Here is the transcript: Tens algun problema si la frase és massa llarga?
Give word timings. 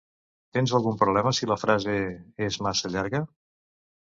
Tens 0.57 0.71
algun 0.79 0.97
problema 1.01 1.33
si 1.39 1.49
la 1.51 1.57
frase 1.65 1.99
és 2.47 2.59
massa 2.69 2.93
llarga? 2.97 3.23